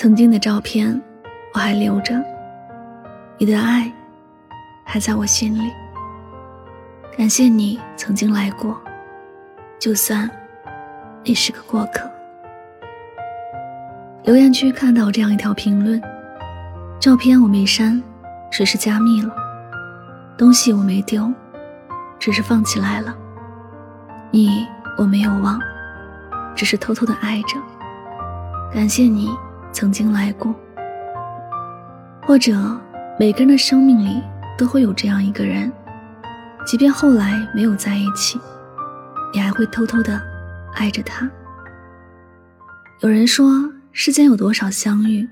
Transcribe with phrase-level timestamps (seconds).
[0.00, 1.02] 曾经的照片，
[1.52, 2.14] 我还留着。
[3.36, 3.92] 你的爱，
[4.84, 5.72] 还在我心里。
[7.16, 8.80] 感谢你曾经来过，
[9.76, 10.30] 就算
[11.24, 12.08] 你是个过客。
[14.22, 16.00] 留言区看到这样一条评论：
[17.00, 18.00] 照片我没删，
[18.52, 19.34] 只是加密了；
[20.36, 21.28] 东西我没丢，
[22.20, 23.12] 只是放起来了；
[24.30, 24.64] 你
[24.96, 25.58] 我没有忘，
[26.54, 27.58] 只是偷偷的爱着。
[28.72, 29.28] 感谢你。
[29.72, 30.54] 曾经来过，
[32.26, 32.54] 或者
[33.18, 34.22] 每个人的生命里
[34.56, 35.72] 都会有这样一个人，
[36.66, 38.40] 即便后来没有在一起，
[39.32, 40.20] 你还会偷偷的
[40.74, 41.30] 爱着他。
[43.00, 45.28] 有人说，世间有多少相遇，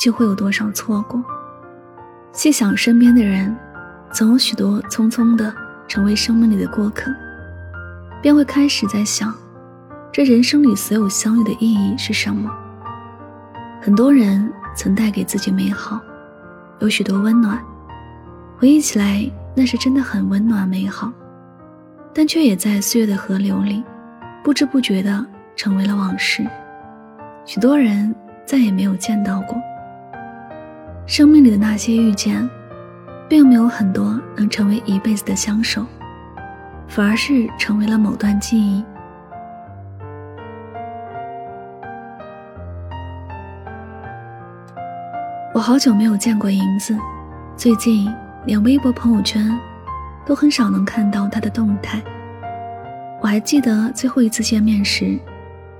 [0.00, 1.22] 就会有多少错过。
[2.32, 3.56] 细想身边的人，
[4.12, 5.52] 总有许多匆匆的
[5.88, 7.10] 成为生命里的过客，
[8.20, 9.34] 便会开始在想，
[10.12, 12.50] 这人生里所有相遇的意义是什么？
[13.84, 16.00] 很多人曾带给自己美好，
[16.78, 17.60] 有许多温暖，
[18.56, 21.10] 回忆起来那是真的很温暖美好，
[22.14, 23.82] 但却也在岁月的河流里，
[24.44, 26.46] 不知不觉的成为了往事。
[27.44, 28.14] 许多人
[28.46, 29.60] 再也没有见到过。
[31.04, 32.48] 生命里的那些遇见，
[33.28, 35.84] 并没有很多能成为一辈子的相守，
[36.86, 38.84] 反而是成为了某段记忆。
[45.62, 46.98] 好久没有见过银子，
[47.56, 48.12] 最近
[48.44, 49.48] 连微博朋友圈
[50.26, 52.02] 都很少能看到他的动态。
[53.20, 55.16] 我还记得最后一次见面时，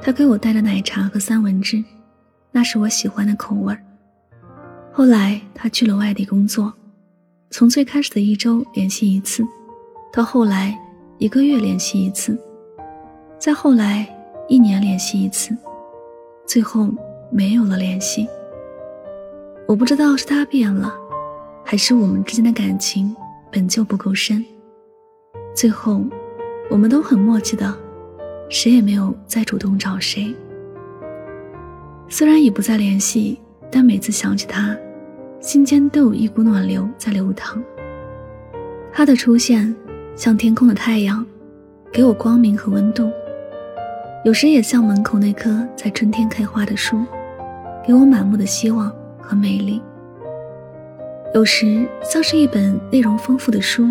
[0.00, 1.84] 他给我带了奶茶和三文治，
[2.50, 3.76] 那是我喜欢的口味。
[4.90, 6.72] 后来他去了外地工作，
[7.50, 9.46] 从最开始的一周联系一次，
[10.10, 10.74] 到后来
[11.18, 12.34] 一个月联系一次，
[13.38, 14.08] 再后来
[14.48, 15.54] 一年联系一次，
[16.46, 16.88] 最后
[17.30, 18.26] 没有了联系。
[19.68, 20.94] 我不知道是他变了，
[21.64, 23.14] 还是我们之间的感情
[23.50, 24.44] 本就不够深。
[25.56, 26.04] 最后，
[26.70, 27.76] 我们都很默契的，
[28.48, 30.32] 谁也没有再主动找谁。
[32.08, 34.76] 虽然已不再联系，但每次想起他，
[35.40, 37.60] 心间都有一股暖流在流淌。
[38.92, 39.74] 他的出现，
[40.14, 41.26] 像天空的太阳，
[41.92, 43.10] 给我光明和温度；
[44.24, 47.04] 有时也像门口那棵在春天开花的树，
[47.84, 48.94] 给我满目的希望。
[49.26, 49.82] 和美丽，
[51.34, 53.88] 有时像是一本内容丰富的书，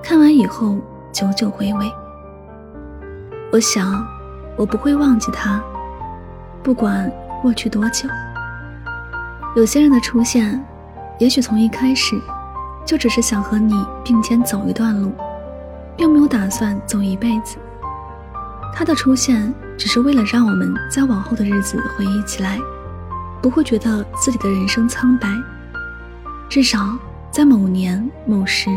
[0.00, 0.78] 看完以后
[1.12, 1.90] 久久回味。
[3.50, 4.06] 我想，
[4.56, 5.60] 我不会忘记他，
[6.62, 7.10] 不管
[7.42, 8.08] 过去多久。
[9.56, 10.64] 有些人的出现，
[11.18, 12.16] 也许从一开始
[12.84, 15.12] 就只是想和你并肩走一段路，
[15.96, 17.56] 并没有打算走一辈子。
[18.72, 22.58] 他的出现，只是为了让我们在往后的日子回忆起来。
[23.44, 25.28] 不会觉得自己的人生苍白，
[26.48, 26.96] 至少
[27.30, 28.70] 在某年某时，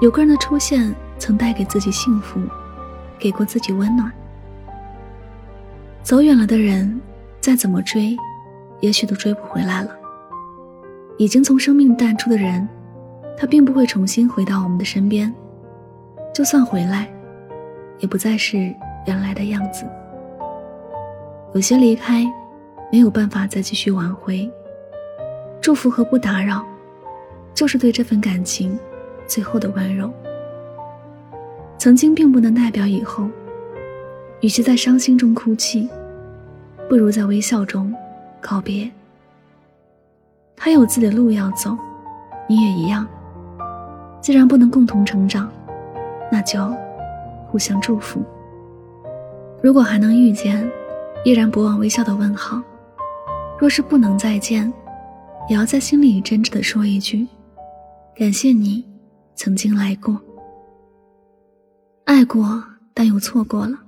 [0.00, 2.40] 有个人的出现曾带给自己幸福，
[3.18, 4.08] 给过自己温暖。
[6.00, 7.00] 走远了的人，
[7.40, 8.16] 再怎么追，
[8.78, 9.90] 也许都追不回来了。
[11.18, 12.68] 已经从生命淡出的人，
[13.36, 15.34] 他并不会重新回到我们的身边，
[16.32, 17.12] 就算回来，
[17.98, 18.72] 也不再是
[19.08, 19.84] 原来的样子。
[21.52, 22.32] 有些离开。
[22.92, 24.48] 没有办法再继续挽回，
[25.62, 26.62] 祝福和不打扰，
[27.54, 28.78] 就是对这份感情
[29.26, 30.12] 最后的温柔。
[31.78, 33.26] 曾经并不能代表以后，
[34.42, 35.88] 与其在伤心中哭泣，
[36.86, 37.94] 不如在微笑中
[38.42, 38.90] 告别。
[40.54, 41.74] 他有自己的路要走，
[42.46, 43.08] 你也一样。
[44.20, 45.50] 既然不能共同成长，
[46.30, 46.60] 那就
[47.48, 48.22] 互相祝福。
[49.62, 50.70] 如果还能遇见，
[51.24, 52.62] 依然不忘微笑的问好。
[53.62, 54.64] 若是不能再见，
[55.48, 57.24] 也要在心里真挚的说一句：
[58.12, 58.84] 感谢你
[59.36, 60.20] 曾经来过。
[62.04, 62.60] 爱过，
[62.92, 63.78] 但又错过了，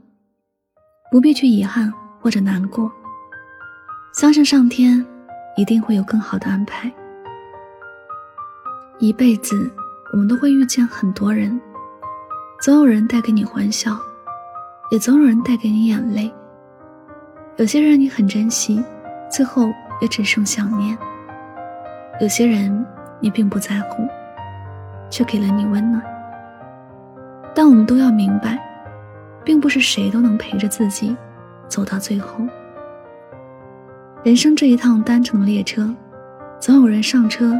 [1.11, 2.89] 不必去遗憾或者难过。
[4.13, 5.05] 相信上天
[5.57, 6.89] 一定会有更好的安排。
[9.01, 9.69] 一辈子，
[10.13, 11.61] 我们都会遇见很多人，
[12.63, 13.99] 总有人带给你欢笑，
[14.93, 16.33] 也总有人带给你眼泪。
[17.57, 18.81] 有些人你很珍惜，
[19.31, 20.97] 最后也只剩想念；
[22.21, 22.85] 有些人
[23.21, 24.07] 你并不在乎，
[25.11, 26.03] 却给了你温暖。
[27.55, 28.59] 但我们都要明白，
[29.45, 31.17] 并不是谁都能陪着自己
[31.69, 32.45] 走到最后。
[34.23, 35.89] 人生这一趟单程的列车，
[36.59, 37.55] 总有人上车。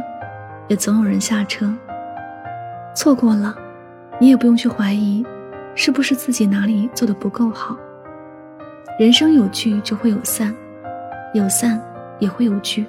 [0.67, 1.71] 也总有人下车，
[2.95, 3.55] 错过了，
[4.19, 5.23] 你也不用去怀疑，
[5.75, 7.77] 是不是自己哪里做的不够好。
[8.97, 10.51] 人生有聚就会有散，
[11.37, 11.79] 有散
[12.19, 12.85] 也会有聚。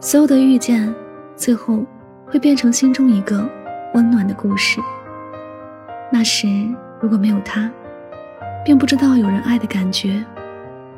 [0.00, 0.92] 所有的遇见，
[1.36, 1.84] 最后
[2.26, 3.46] 会变成心中一个
[3.94, 4.80] 温暖的故事。
[6.10, 6.48] 那时
[7.00, 7.70] 如果没有他，
[8.64, 10.24] 便不知道有人爱的感觉，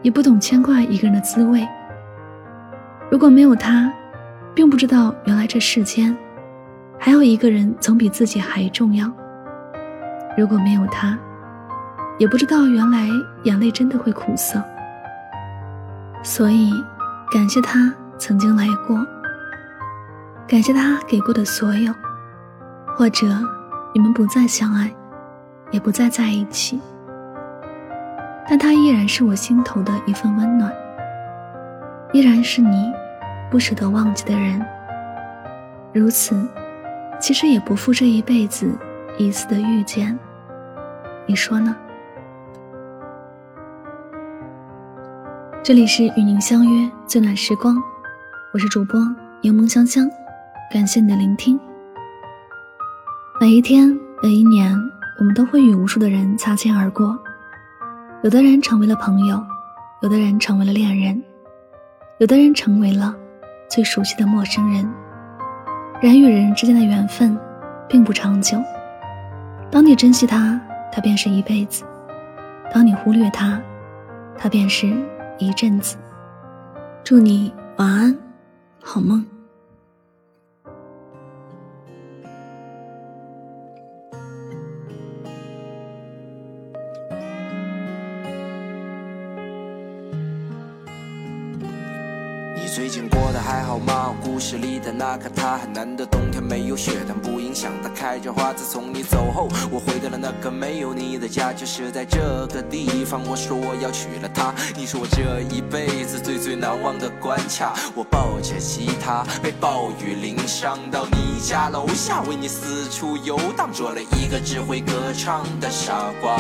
[0.02, 1.66] 也不懂牵挂一个人的滋味。
[3.10, 3.92] 如果没有他。
[4.54, 6.14] 并不知道，原来这世间
[6.98, 9.10] 还有一个人总比自己还重要。
[10.36, 11.19] 如果没有他，
[12.19, 13.08] 也不知道原来
[13.44, 14.62] 眼泪真的会苦涩。
[16.22, 16.72] 所以，
[17.30, 18.96] 感谢他曾经来过，
[20.46, 21.92] 感谢他给过的所有。
[22.96, 23.26] 或者，
[23.94, 24.92] 你们不再相爱，
[25.70, 26.80] 也不再在一起，
[28.48, 30.72] 但他依然是我心头的一份温暖，
[32.12, 32.92] 依然是你。
[33.50, 34.64] 不舍得忘记的人，
[35.92, 36.34] 如此，
[37.20, 38.66] 其实也不负这一辈子
[39.19, 40.19] 一次的遇见。
[41.26, 41.76] 你说呢？
[45.64, 47.81] 这里是与您相约最暖时光，
[48.53, 49.00] 我是主播
[49.41, 50.11] 柠檬香香，
[50.73, 51.56] 感谢你的聆听。
[53.41, 54.76] 每一天，每一年，
[55.20, 57.17] 我们都会与无数的人擦肩而过，
[58.25, 59.41] 有的人成为了朋友，
[60.00, 61.23] 有的人成为了恋人，
[62.19, 63.15] 有的人成为了。
[63.70, 64.93] 最熟悉的陌生人，
[66.00, 67.38] 人与人之间的缘分，
[67.88, 68.61] 并不长久。
[69.70, 70.61] 当你珍惜他，
[70.91, 71.85] 他便是一辈子；
[72.75, 73.62] 当你忽略他，
[74.37, 74.93] 他便是
[75.43, 75.97] 一阵子。
[77.05, 78.19] 祝你晚安，
[78.83, 79.27] 好梦。
[92.74, 94.14] 最近过得还好吗？
[94.24, 98.50] 故事里的那个他，很难得冬天没有雪，但不影响他开着花。
[98.54, 103.20] 自从你走后，我回到了那个没有你的家，就是在这个地方。
[103.28, 107.74] 我说我要娶了她，你是我这一辈子最最难忘的关卡。
[107.94, 116.38] 我抱着吉他，被暴雨淋伤，到你家楼下，为你四处游荡，做了一个只会歌唱的傻瓜。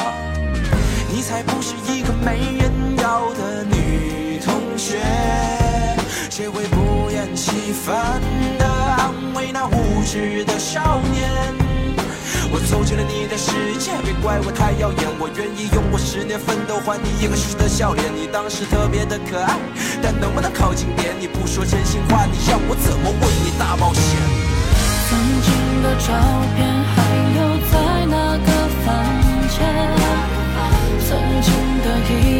[1.12, 4.96] 你才不是一个没人要的女同学。
[6.34, 8.18] 谁会不厌其烦
[8.58, 11.28] 地安慰那无知的少年？
[12.50, 15.10] 我走进了你的世界，别怪我太耀眼。
[15.20, 18.08] 我愿意用我十年奋斗换你一个时的笑脸。
[18.16, 19.58] 你当时特别的可爱，
[20.00, 21.12] 但能不能靠近点？
[21.20, 24.02] 你不说真心话，你让我怎么为你大冒险？
[25.12, 25.52] 曾经
[25.84, 26.16] 的照
[26.56, 26.64] 片
[26.96, 28.48] 还留在那个
[28.80, 29.04] 房
[29.52, 29.68] 间，
[31.04, 31.12] 曾
[31.44, 31.52] 经
[31.84, 32.31] 的一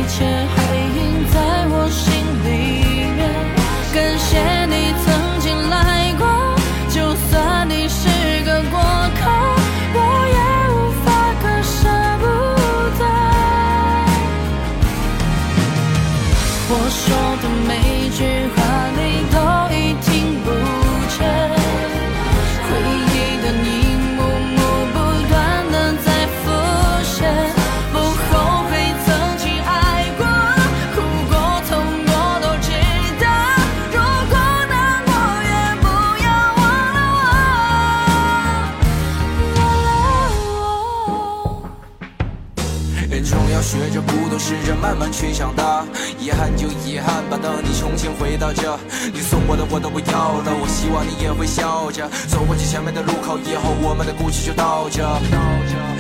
[43.63, 45.85] 学着孤独，试着慢慢去长大。
[46.19, 48.77] 遗憾就遗憾吧，等你重新回到这，
[49.13, 50.51] 你送我的我都不要了。
[50.61, 55.03] 我希望你也会笑着走过去前面的路口，以后我们的故事就到这。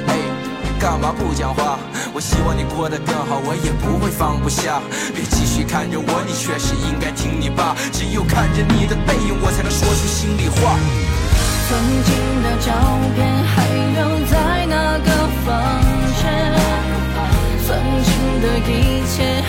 [0.09, 0.19] 哎，
[0.81, 1.79] 干嘛不讲话？
[2.13, 4.83] 我希望你过得更好，我也不会放不下。
[5.15, 7.77] 别继续看着我，你确实应该听你爸。
[7.93, 10.77] 只有看着你的背影，我才能说出心里话。
[11.71, 12.75] 曾经的照
[13.15, 13.23] 片
[13.55, 15.09] 还留在那个
[15.47, 15.82] 房间。
[17.83, 19.42] 曾经的一切。